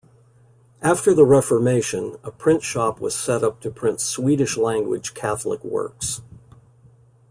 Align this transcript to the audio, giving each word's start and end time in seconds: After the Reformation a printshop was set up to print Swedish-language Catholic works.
After 0.81 1.13
the 1.13 1.25
Reformation 1.27 2.15
a 2.23 2.31
printshop 2.31 2.99
was 2.99 3.13
set 3.13 3.43
up 3.43 3.59
to 3.61 3.69
print 3.69 4.01
Swedish-language 4.01 5.13
Catholic 5.13 5.63
works. 5.63 6.21